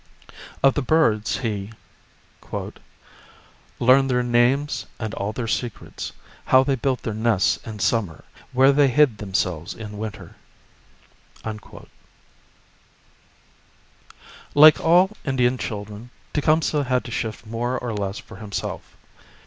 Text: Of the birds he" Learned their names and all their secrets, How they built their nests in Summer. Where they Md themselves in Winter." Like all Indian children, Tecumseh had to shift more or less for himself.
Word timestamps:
Of 0.63 0.73
the 0.73 0.81
birds 0.81 1.37
he" 1.37 1.71
Learned 3.79 4.09
their 4.09 4.23
names 4.23 4.87
and 4.99 5.13
all 5.13 5.31
their 5.31 5.47
secrets, 5.47 6.11
How 6.45 6.63
they 6.63 6.73
built 6.73 7.03
their 7.03 7.13
nests 7.13 7.57
in 7.57 7.77
Summer. 7.77 8.23
Where 8.51 8.71
they 8.71 8.89
Md 8.89 9.17
themselves 9.17 9.75
in 9.75 9.99
Winter." 9.99 10.35
Like 14.55 14.79
all 14.79 15.11
Indian 15.23 15.59
children, 15.59 16.09
Tecumseh 16.33 16.83
had 16.85 17.03
to 17.03 17.11
shift 17.11 17.45
more 17.45 17.77
or 17.77 17.93
less 17.93 18.17
for 18.17 18.37
himself. 18.37 18.97